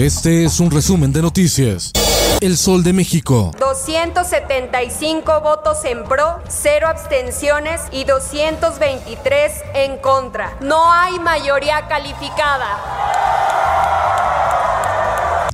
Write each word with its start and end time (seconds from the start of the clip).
Este 0.00 0.44
es 0.44 0.60
un 0.60 0.70
resumen 0.70 1.12
de 1.12 1.20
noticias. 1.20 1.92
El 2.40 2.56
Sol 2.56 2.82
de 2.82 2.94
México. 2.94 3.50
275 3.58 5.42
votos 5.42 5.84
en 5.84 6.04
pro, 6.04 6.40
0 6.48 6.86
abstenciones 6.88 7.82
y 7.92 8.04
223 8.04 9.52
en 9.74 9.98
contra. 9.98 10.56
No 10.62 10.90
hay 10.90 11.18
mayoría 11.18 11.86
calificada. 11.86 12.99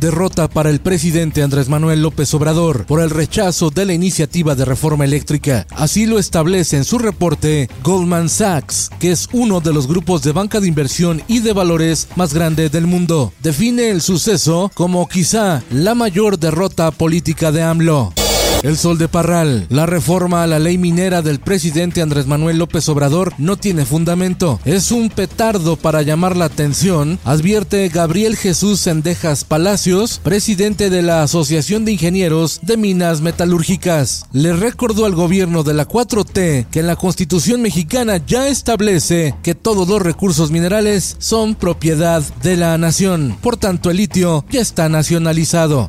Derrota 0.01 0.49
para 0.49 0.71
el 0.71 0.81
presidente 0.81 1.43
Andrés 1.43 1.69
Manuel 1.69 2.03
López 2.03 2.33
Obrador 2.35 2.87
por 2.87 3.01
el 3.01 3.11
rechazo 3.11 3.71
de 3.71 3.85
la 3.85 3.95
iniciativa 3.95 4.55
de 4.55 4.65
reforma 4.65 5.05
eléctrica. 5.05 5.67
Así 5.71 6.07
lo 6.07 6.19
establece 6.19 6.77
en 6.77 6.85
su 6.85 6.99
reporte 6.99 7.69
Goldman 7.83 8.29
Sachs, 8.29 8.91
que 8.99 9.13
es 9.13 9.29
uno 9.33 9.61
de 9.61 9.73
los 9.73 9.87
grupos 9.87 10.23
de 10.23 10.33
banca 10.33 10.61
de 10.61 10.69
inversión 10.69 11.23
y 11.29 11.41
de 11.41 11.53
valores 11.53 12.09
más 12.17 12.35
grande 12.35 12.69
del 12.69 12.87
mundo. 12.87 13.33
Define 13.43 13.91
el 13.91 14.03
suceso 14.03 14.71
como 14.75 15.09
quizá 15.09 15.63
la 15.71 15.95
mayor 15.95 16.39
derrota 16.39 16.91
política 16.91 17.53
de 17.53 17.63
AMLO. 17.63 18.13
El 18.63 18.77
Sol 18.77 18.99
de 18.99 19.07
Parral. 19.07 19.67
La 19.69 19.87
reforma 19.87 20.43
a 20.43 20.47
la 20.47 20.59
ley 20.59 20.79
minera 20.79 21.23
del 21.23 21.39
presidente 21.39 22.03
Andrés 22.03 22.27
Manuel 22.27 22.59
López 22.59 22.89
Obrador 22.89 23.33
no 23.39 23.57
tiene 23.57 23.85
fundamento. 23.85 24.59
Es 24.65 24.91
un 24.91 25.11
petardo 25.11 25.77
para 25.77 26.03
llamar 26.03 26.37
la 26.37 26.47
atención, 26.47 27.19
advierte 27.25 27.89
Gabriel 27.89 28.37
Jesús 28.37 28.81
Sendejas 28.81 29.45
Palacios, 29.45 30.21
presidente 30.23 30.91
de 30.91 31.03
la 31.03 31.23
Asociación 31.23 31.85
de 31.85 31.93
Ingenieros 31.93 32.61
de 32.63 32.77
Minas 32.77 33.21
Metalúrgicas. 33.21 34.27
Le 34.33 34.53
recordó 34.55 35.05
al 35.05 35.15
gobierno 35.15 35.63
de 35.63 35.75
la 35.75 35.87
4T 35.87 36.67
que 36.71 36.81
en 36.81 36.87
la 36.87 36.97
Constitución 36.97 37.63
mexicana 37.63 38.21
ya 38.27 38.49
establece 38.49 39.35
que 39.43 39.55
todos 39.55 39.87
los 39.87 40.03
recursos 40.03 40.51
minerales 40.51 41.17
son 41.19 41.55
propiedad 41.55 42.23
de 42.43 42.57
la 42.57 42.77
nación. 42.79 43.37
Por 43.41 43.57
tanto, 43.57 43.91
el 43.91 43.99
litio 43.99 44.45
ya 44.51 44.61
está 44.61 44.89
nacionalizado. 44.89 45.89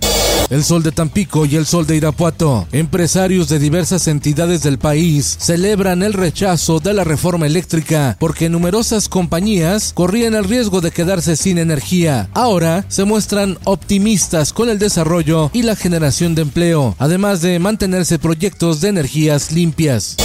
El 0.49 0.63
Sol 0.63 0.81
de 0.81 0.91
Tampico 0.91 1.45
y 1.45 1.57
el 1.57 1.65
Sol 1.65 1.85
de 1.85 1.97
Irapuato. 1.97 2.67
Empresarios 2.71 3.49
de 3.49 3.59
diversas 3.59 4.07
entidades 4.07 4.63
del 4.63 4.77
país 4.77 5.37
celebran 5.39 6.03
el 6.03 6.13
rechazo 6.13 6.79
de 6.79 6.93
la 6.93 7.03
reforma 7.03 7.45
eléctrica 7.45 8.15
porque 8.19 8.49
numerosas 8.49 9.09
compañías 9.09 9.91
corrían 9.93 10.35
el 10.35 10.45
riesgo 10.45 10.79
de 10.79 10.91
quedarse 10.91 11.35
sin 11.35 11.57
energía. 11.57 12.29
Ahora 12.33 12.85
se 12.87 13.03
muestran 13.03 13.57
optimistas 13.65 14.53
con 14.53 14.69
el 14.69 14.79
desarrollo 14.79 15.49
y 15.53 15.63
la 15.63 15.75
generación 15.75 16.33
de 16.33 16.43
empleo, 16.43 16.95
además 16.97 17.41
de 17.41 17.59
mantenerse 17.59 18.17
proyectos 18.17 18.79
de 18.79 18.89
energías 18.89 19.51
limpias. 19.51 20.15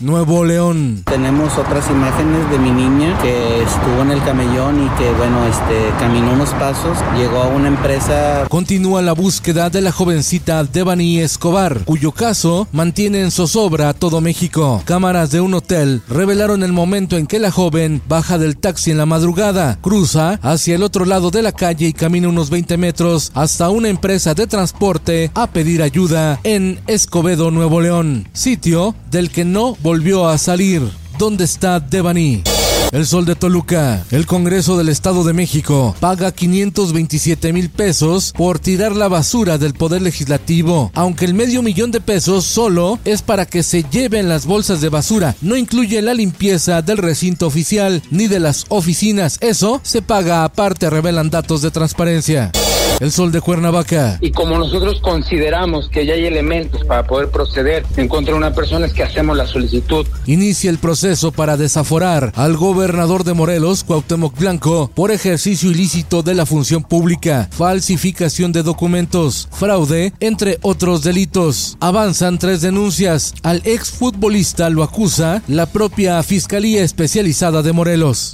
Nuevo 0.00 0.44
León. 0.44 1.02
Tenemos 1.06 1.56
otras 1.56 1.88
imágenes 1.88 2.50
de 2.50 2.58
mi 2.58 2.70
niña 2.70 3.16
que 3.22 3.62
estuvo 3.62 4.02
en 4.02 4.10
el 4.10 4.22
camellón 4.24 4.84
y 4.84 4.88
que, 4.98 5.10
bueno, 5.12 5.46
este, 5.46 5.92
caminó 6.00 6.32
unos 6.32 6.50
pasos, 6.50 6.98
llegó 7.16 7.42
a 7.42 7.46
una 7.46 7.68
empresa. 7.68 8.46
Continúa 8.48 9.00
la 9.00 9.12
búsqueda 9.12 9.70
de 9.72 9.80
la 9.80 9.90
jovencita 9.90 10.62
Devani 10.64 11.18
Escobar, 11.18 11.84
cuyo 11.84 12.12
caso 12.12 12.68
mantiene 12.72 13.22
en 13.22 13.30
zozobra 13.30 13.94
todo 13.94 14.20
México. 14.20 14.82
Cámaras 14.84 15.30
de 15.30 15.40
un 15.40 15.54
hotel 15.54 16.02
revelaron 16.08 16.62
el 16.62 16.72
momento 16.72 17.16
en 17.16 17.26
que 17.26 17.38
la 17.38 17.50
joven 17.50 18.02
baja 18.06 18.38
del 18.38 18.58
taxi 18.58 18.90
en 18.90 18.98
la 18.98 19.06
madrugada, 19.06 19.78
cruza 19.80 20.38
hacia 20.42 20.74
el 20.74 20.82
otro 20.82 21.06
lado 21.06 21.30
de 21.30 21.42
la 21.42 21.52
calle 21.52 21.86
y 21.86 21.92
camina 21.92 22.28
unos 22.28 22.50
20 22.50 22.76
metros 22.76 23.32
hasta 23.34 23.70
una 23.70 23.88
empresa 23.88 24.34
de 24.34 24.46
transporte 24.46 25.30
a 25.34 25.46
pedir 25.46 25.82
ayuda 25.82 26.38
en 26.44 26.78
Escobedo, 26.86 27.50
Nuevo 27.50 27.80
León, 27.80 28.28
sitio 28.34 28.94
del 29.10 29.30
que 29.30 29.44
no 29.44 29.76
volvió 29.82 30.28
a 30.28 30.36
salir. 30.36 30.82
¿Dónde 31.18 31.44
está 31.44 31.80
Devani? 31.80 32.42
El 32.92 33.06
Sol 33.06 33.24
de 33.24 33.34
Toluca. 33.34 34.04
El 34.10 34.26
Congreso 34.26 34.76
del 34.76 34.90
Estado 34.90 35.24
de 35.24 35.32
México 35.32 35.96
paga 35.98 36.30
527 36.30 37.54
mil 37.54 37.70
pesos 37.70 38.34
por 38.36 38.58
tirar 38.58 38.94
la 38.94 39.08
basura 39.08 39.56
del 39.56 39.72
Poder 39.72 40.02
Legislativo, 40.02 40.90
aunque 40.94 41.24
el 41.24 41.32
medio 41.32 41.62
millón 41.62 41.90
de 41.90 42.02
pesos 42.02 42.44
solo 42.44 42.98
es 43.06 43.22
para 43.22 43.46
que 43.46 43.62
se 43.62 43.82
lleven 43.84 44.28
las 44.28 44.44
bolsas 44.44 44.82
de 44.82 44.90
basura. 44.90 45.34
No 45.40 45.56
incluye 45.56 46.02
la 46.02 46.12
limpieza 46.12 46.82
del 46.82 46.98
recinto 46.98 47.46
oficial 47.46 48.02
ni 48.10 48.26
de 48.28 48.40
las 48.40 48.66
oficinas. 48.68 49.38
Eso 49.40 49.80
se 49.82 50.02
paga 50.02 50.44
aparte, 50.44 50.90
revelan 50.90 51.30
datos 51.30 51.62
de 51.62 51.70
transparencia. 51.70 52.52
El 53.02 53.10
Sol 53.10 53.32
de 53.32 53.40
Cuernavaca. 53.40 54.18
Y 54.20 54.30
como 54.30 54.56
nosotros 54.56 55.00
consideramos 55.00 55.88
que 55.88 56.06
ya 56.06 56.14
hay 56.14 56.24
elementos 56.24 56.84
para 56.84 57.04
poder 57.04 57.30
proceder 57.30 57.84
en 57.96 58.06
contra 58.06 58.32
de 58.32 58.38
una 58.38 58.54
persona 58.54 58.86
es 58.86 58.92
que 58.92 59.02
hacemos 59.02 59.36
la 59.36 59.48
solicitud. 59.48 60.06
Inicia 60.24 60.70
el 60.70 60.78
proceso 60.78 61.32
para 61.32 61.56
desaforar 61.56 62.32
al 62.36 62.56
gobernador 62.56 63.24
de 63.24 63.34
Morelos, 63.34 63.82
Cuauhtémoc 63.82 64.38
Blanco, 64.38 64.88
por 64.94 65.10
ejercicio 65.10 65.72
ilícito 65.72 66.22
de 66.22 66.36
la 66.36 66.46
función 66.46 66.84
pública, 66.84 67.48
falsificación 67.50 68.52
de 68.52 68.62
documentos, 68.62 69.48
fraude, 69.50 70.12
entre 70.20 70.60
otros 70.62 71.02
delitos. 71.02 71.76
Avanzan 71.80 72.38
tres 72.38 72.60
denuncias. 72.60 73.34
Al 73.42 73.62
exfutbolista 73.64 74.70
lo 74.70 74.84
acusa 74.84 75.42
la 75.48 75.66
propia 75.66 76.22
Fiscalía 76.22 76.84
Especializada 76.84 77.62
de 77.62 77.72
Morelos. 77.72 78.30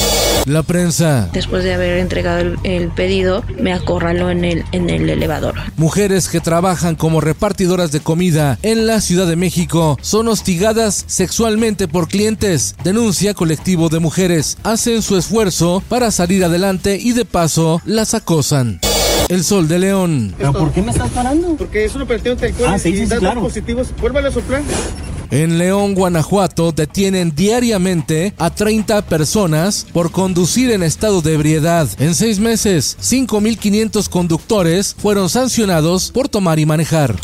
La 0.48 0.62
prensa. 0.62 1.28
Después 1.34 1.62
de 1.62 1.75
haber 1.75 1.98
entregado 1.98 2.41
el, 2.41 2.56
el, 2.64 2.88
pedido, 2.88 3.44
me 3.60 3.75
acorraló 3.75 4.31
en 4.31 4.47
el, 4.47 4.64
en 4.72 4.88
el 4.88 5.10
elevador. 5.10 5.54
Mujeres 5.76 6.28
que 6.28 6.41
trabajan 6.41 6.97
como 6.97 7.20
repartidoras 7.20 7.92
de 7.92 8.00
comida 8.00 8.58
en 8.62 8.87
la 8.87 9.03
Ciudad 9.03 9.26
de 9.26 9.37
México 9.37 9.98
son 10.00 10.26
hostigadas 10.28 11.04
sexualmente 11.06 11.87
por 11.87 12.08
clientes. 12.08 12.76
Denuncia 12.82 13.34
colectivo 13.34 13.91
de 13.91 13.98
mujeres. 13.98 14.56
Hacen 14.62 15.03
su 15.03 15.19
esfuerzo 15.19 15.82
para 15.87 16.10
salir 16.10 16.42
adelante 16.42 16.98
y 16.98 17.12
de 17.12 17.26
paso 17.26 17.82
las 17.84 18.14
acosan. 18.14 18.81
El 19.28 19.44
Sol 19.44 19.69
de 19.69 19.78
León. 19.78 20.34
¿Pero 20.38 20.54
por 20.54 20.72
qué 20.72 20.81
me 20.81 20.92
estás 20.92 21.10
parando? 21.10 21.56
Porque 21.56 21.84
es 21.84 21.94
un 21.94 22.03
operativo 22.03 22.34
de 22.37 22.47
alcohol 22.47 22.69
ah, 22.70 22.78
sí, 22.78 22.97
sí, 22.97 23.06
sí, 23.06 23.16
claro. 23.16 23.42
positivos. 23.42 23.88
Vuélvale 24.00 24.28
a 24.28 24.31
soplar. 24.31 24.62
En 25.31 25.59
León, 25.59 25.94
Guanajuato, 25.94 26.72
detienen 26.72 27.34
diariamente 27.34 28.33
a 28.39 28.50
30 28.50 29.03
personas 29.03 29.87
por 29.93 30.11
conducir 30.11 30.71
en 30.71 30.83
estado 30.83 31.21
de 31.21 31.34
ebriedad. 31.34 31.89
En 31.99 32.15
seis 32.15 32.39
meses, 32.39 32.97
5.500 33.03 34.09
conductores 34.09 34.97
fueron 34.99 35.28
sancionados 35.28 36.11
por 36.11 36.28
tomar 36.28 36.59
y 36.59 36.67
manejar. 36.67 37.15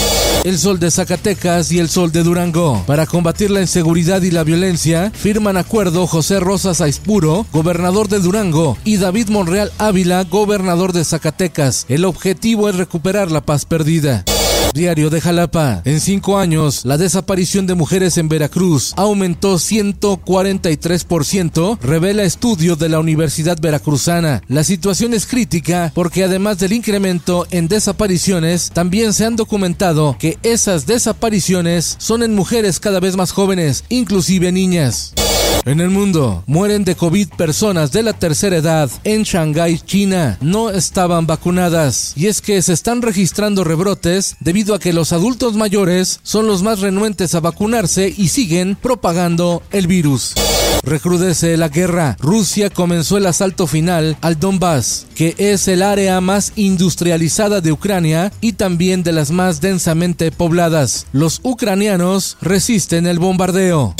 El 0.44 0.58
Sol 0.58 0.78
de 0.78 0.90
Zacatecas 0.90 1.72
y 1.72 1.78
el 1.78 1.88
Sol 1.88 2.12
de 2.12 2.22
Durango. 2.22 2.82
Para 2.86 3.06
combatir 3.06 3.50
la 3.50 3.62
inseguridad 3.62 4.20
y 4.20 4.30
la 4.30 4.44
violencia, 4.44 5.10
firman 5.14 5.56
acuerdo 5.56 6.06
José 6.06 6.38
Rosas 6.38 6.82
Aispuro, 6.82 7.46
gobernador 7.50 8.08
de 8.08 8.18
Durango, 8.18 8.76
y 8.84 8.98
David 8.98 9.30
Monreal 9.30 9.72
Ávila, 9.78 10.24
gobernador 10.24 10.92
de 10.92 11.04
Zacatecas. 11.06 11.86
El 11.88 12.04
objetivo 12.04 12.68
es 12.68 12.76
recuperar 12.76 13.30
la 13.30 13.40
paz 13.40 13.64
perdida. 13.64 14.24
Diario 14.74 15.08
de 15.08 15.20
Jalapa. 15.20 15.82
En 15.84 16.00
cinco 16.00 16.36
años, 16.36 16.84
la 16.84 16.98
desaparición 16.98 17.66
de 17.66 17.74
mujeres 17.74 18.18
en 18.18 18.28
Veracruz 18.28 18.92
aumentó 18.96 19.54
143%, 19.54 21.78
revela 21.80 22.24
estudio 22.24 22.74
de 22.74 22.88
la 22.88 22.98
Universidad 22.98 23.56
Veracruzana. 23.60 24.42
La 24.48 24.64
situación 24.64 25.14
es 25.14 25.26
crítica 25.26 25.92
porque 25.94 26.24
además 26.24 26.58
del 26.58 26.72
incremento 26.72 27.46
en 27.52 27.68
desapariciones, 27.68 28.70
también 28.74 29.12
se 29.12 29.24
han 29.24 29.36
documentado 29.36 30.16
que 30.18 30.38
esas 30.42 30.86
desapariciones 30.86 31.94
son 31.98 32.24
en 32.24 32.34
mujeres 32.34 32.80
cada 32.80 32.98
vez 32.98 33.16
más 33.16 33.30
jóvenes, 33.30 33.84
inclusive 33.88 34.50
niñas. 34.50 35.14
En 35.66 35.80
el 35.80 35.88
mundo, 35.88 36.44
mueren 36.46 36.84
de 36.84 36.94
COVID 36.94 37.28
personas 37.38 37.90
de 37.90 38.02
la 38.02 38.12
tercera 38.12 38.58
edad 38.58 38.90
en 39.02 39.22
Shanghái, 39.22 39.78
China. 39.78 40.36
No 40.42 40.68
estaban 40.68 41.26
vacunadas. 41.26 42.12
Y 42.16 42.26
es 42.26 42.42
que 42.42 42.60
se 42.60 42.74
están 42.74 43.00
registrando 43.00 43.64
rebrotes 43.64 44.36
debido 44.40 44.74
a 44.74 44.78
que 44.78 44.92
los 44.92 45.14
adultos 45.14 45.56
mayores 45.56 46.20
son 46.22 46.46
los 46.46 46.62
más 46.62 46.80
renuentes 46.80 47.34
a 47.34 47.40
vacunarse 47.40 48.12
y 48.14 48.28
siguen 48.28 48.76
propagando 48.76 49.62
el 49.70 49.86
virus. 49.86 50.34
Recrudece 50.82 51.56
la 51.56 51.70
guerra. 51.70 52.18
Rusia 52.20 52.68
comenzó 52.68 53.16
el 53.16 53.24
asalto 53.24 53.66
final 53.66 54.18
al 54.20 54.38
Donbass, 54.38 55.06
que 55.14 55.34
es 55.38 55.66
el 55.66 55.82
área 55.82 56.20
más 56.20 56.52
industrializada 56.56 57.62
de 57.62 57.72
Ucrania 57.72 58.30
y 58.42 58.52
también 58.52 59.02
de 59.02 59.12
las 59.12 59.30
más 59.30 59.62
densamente 59.62 60.30
pobladas. 60.30 61.06
Los 61.12 61.40
ucranianos 61.42 62.36
resisten 62.42 63.06
el 63.06 63.18
bombardeo. 63.18 63.94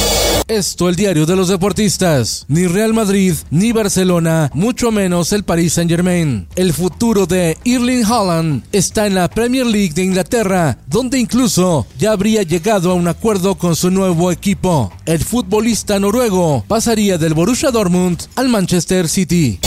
Esto 0.49 0.91
el 0.91 0.97
diario 0.97 1.25
de 1.25 1.37
los 1.37 1.49
deportistas. 1.49 2.45
Ni 2.49 2.67
Real 2.67 2.93
Madrid, 2.93 3.35
ni 3.51 3.73
Barcelona, 3.73 4.51
mucho 4.53 4.93
menos 4.93 5.33
el 5.33 5.43
Paris 5.43 5.73
Saint 5.73 5.91
Germain. 5.91 6.47
El 6.55 6.75
futuro 6.75 7.25
de 7.27 7.57
Erling 7.65 8.05
Haaland 8.05 8.63
está 8.71 9.07
en 9.07 9.15
la 9.15 9.29
Premier 9.29 9.65
League 9.65 9.95
de 9.95 10.05
Inglaterra, 10.05 10.77
donde 10.87 11.19
incluso 11.19 11.87
ya 11.99 12.13
habría 12.13 12.43
llegado 12.43 12.91
a 12.91 12.95
un 12.95 13.09
acuerdo 13.09 13.55
con 13.55 13.75
su 13.75 13.91
nuevo 13.91 14.31
equipo. 14.31 14.93
El 15.07 15.25
futbolista 15.25 15.99
noruego 15.99 16.63
pasaría 16.69 17.17
del 17.17 17.33
Borussia 17.33 17.71
Dortmund 17.71 18.23
al 18.37 18.49
Manchester 18.51 19.09
City. 19.09 19.59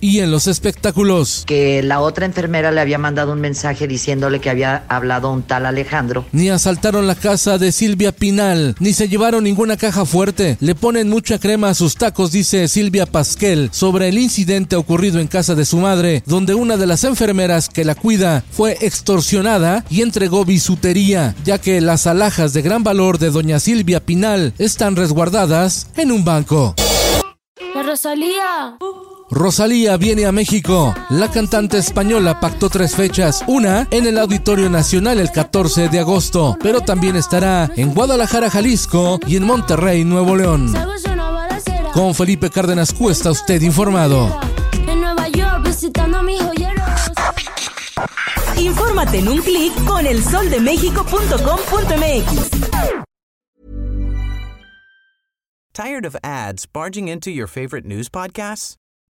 Y 0.00 0.20
en 0.20 0.30
los 0.30 0.46
espectáculos. 0.46 1.44
Que 1.46 1.82
la 1.82 2.00
otra 2.00 2.24
enfermera 2.24 2.72
le 2.72 2.80
había 2.80 2.98
mandado 2.98 3.32
un 3.32 3.40
mensaje 3.40 3.86
diciéndole 3.86 4.40
que 4.40 4.48
había 4.48 4.84
hablado 4.88 5.30
un 5.30 5.42
tal 5.42 5.66
Alejandro. 5.66 6.24
Ni 6.32 6.48
asaltaron 6.48 7.06
la 7.06 7.14
casa 7.14 7.58
de 7.58 7.70
Silvia 7.70 8.12
Pinal, 8.12 8.74
ni 8.80 8.94
se 8.94 9.08
llevaron 9.08 9.44
ninguna 9.44 9.76
caja 9.76 10.06
fuerte. 10.06 10.56
Le 10.60 10.74
ponen 10.74 11.10
mucha 11.10 11.38
crema 11.38 11.68
a 11.68 11.74
sus 11.74 11.96
tacos, 11.96 12.32
dice 12.32 12.66
Silvia 12.68 13.06
Pasquel, 13.06 13.68
sobre 13.72 14.08
el 14.08 14.18
incidente 14.18 14.76
ocurrido 14.76 15.20
en 15.20 15.28
casa 15.28 15.54
de 15.54 15.66
su 15.66 15.76
madre, 15.76 16.22
donde 16.26 16.54
una 16.54 16.76
de 16.76 16.86
las 16.86 17.04
enfermeras 17.04 17.68
que 17.68 17.84
la 17.84 17.94
cuida 17.94 18.42
fue 18.50 18.78
extorsionada 18.80 19.84
y 19.90 20.02
entregó 20.02 20.44
bisutería, 20.44 21.34
ya 21.44 21.58
que 21.58 21.80
las 21.80 22.06
alhajas 22.06 22.52
de 22.52 22.62
gran 22.62 22.82
valor 22.82 23.18
de 23.18 23.30
doña 23.30 23.60
Silvia 23.60 24.00
Pinal 24.00 24.54
están 24.58 24.96
resguardadas 24.96 25.88
en 25.96 26.12
un 26.12 26.24
banco. 26.24 26.74
La 27.74 27.82
Rosalía. 27.82 28.78
Rosalía 29.30 29.96
viene 29.96 30.26
a 30.26 30.32
México. 30.32 30.92
La 31.08 31.30
cantante 31.30 31.78
española 31.78 32.40
pactó 32.40 32.68
tres 32.68 32.96
fechas, 32.96 33.44
una 33.46 33.86
en 33.92 34.06
el 34.06 34.18
Auditorio 34.18 34.68
Nacional 34.68 35.20
el 35.20 35.30
14 35.30 35.88
de 35.88 36.00
agosto, 36.00 36.58
pero 36.60 36.80
también 36.80 37.14
estará 37.14 37.70
en 37.76 37.94
Guadalajara, 37.94 38.50
Jalisco 38.50 39.20
y 39.28 39.36
en 39.36 39.44
Monterrey, 39.44 40.04
Nuevo 40.04 40.34
León. 40.36 40.74
Con 41.92 42.12
Felipe 42.14 42.50
Cárdenas 42.50 42.92
Cuesta, 42.92 43.30
usted 43.30 43.62
informado. 43.62 44.36
En 44.88 45.00
Nueva 45.00 45.28
York 45.28 45.64
visitando 45.64 46.18
a 46.18 46.22
mis 46.22 46.42
joyeros. 46.42 46.90
Infórmate 48.56 49.20
en 49.20 49.28
un 49.28 49.40
clic 49.42 49.72
con 49.84 50.04
elsoldemexico.com.mx. 50.06 52.50
Tired 55.72 56.04
of 56.04 56.16
ads 56.22 56.66
barging 56.66 57.08
into 57.08 57.30
your 57.30 57.46
favorite 57.46 57.86
news 57.86 58.10
podcasts? 58.10 58.76